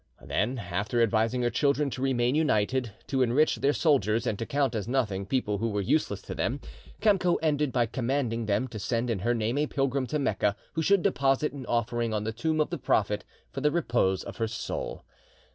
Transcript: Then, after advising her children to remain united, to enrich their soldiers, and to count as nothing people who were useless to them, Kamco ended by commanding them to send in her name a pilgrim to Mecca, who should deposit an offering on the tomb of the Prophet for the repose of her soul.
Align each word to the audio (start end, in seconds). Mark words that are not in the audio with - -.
Then, 0.23 0.57
after 0.57 0.99
advising 0.99 1.43
her 1.43 1.51
children 1.51 1.91
to 1.91 2.01
remain 2.01 2.33
united, 2.33 2.91
to 3.05 3.21
enrich 3.21 3.57
their 3.57 3.71
soldiers, 3.71 4.25
and 4.25 4.39
to 4.39 4.47
count 4.47 4.73
as 4.73 4.87
nothing 4.87 5.27
people 5.27 5.59
who 5.59 5.69
were 5.69 5.79
useless 5.79 6.23
to 6.23 6.33
them, 6.33 6.59
Kamco 7.01 7.35
ended 7.43 7.71
by 7.71 7.85
commanding 7.85 8.47
them 8.47 8.67
to 8.69 8.79
send 8.79 9.11
in 9.11 9.19
her 9.19 9.35
name 9.35 9.59
a 9.59 9.67
pilgrim 9.67 10.07
to 10.07 10.17
Mecca, 10.17 10.55
who 10.73 10.81
should 10.81 11.03
deposit 11.03 11.53
an 11.53 11.67
offering 11.67 12.15
on 12.15 12.23
the 12.23 12.33
tomb 12.33 12.59
of 12.59 12.71
the 12.71 12.79
Prophet 12.79 13.23
for 13.51 13.61
the 13.61 13.69
repose 13.69 14.23
of 14.23 14.37
her 14.37 14.47
soul. 14.47 15.03